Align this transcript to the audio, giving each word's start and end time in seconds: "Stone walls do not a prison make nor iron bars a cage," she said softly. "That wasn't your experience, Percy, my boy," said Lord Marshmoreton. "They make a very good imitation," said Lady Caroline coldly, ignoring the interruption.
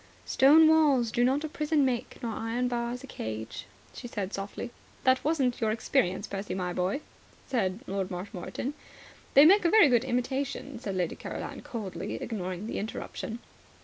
"Stone 0.25 0.67
walls 0.67 1.11
do 1.11 1.23
not 1.23 1.43
a 1.43 1.47
prison 1.47 1.85
make 1.85 2.17
nor 2.23 2.31
iron 2.33 2.67
bars 2.67 3.03
a 3.03 3.05
cage," 3.05 3.67
she 3.93 4.07
said 4.07 4.33
softly. 4.33 4.71
"That 5.03 5.23
wasn't 5.23 5.61
your 5.61 5.69
experience, 5.69 6.25
Percy, 6.25 6.55
my 6.55 6.73
boy," 6.73 7.01
said 7.45 7.81
Lord 7.85 8.09
Marshmoreton. 8.09 8.73
"They 9.35 9.45
make 9.45 9.63
a 9.63 9.69
very 9.69 9.89
good 9.89 10.03
imitation," 10.03 10.79
said 10.79 10.95
Lady 10.95 11.15
Caroline 11.15 11.61
coldly, 11.61 12.15
ignoring 12.15 12.65
the 12.65 12.79
interruption. 12.79 13.37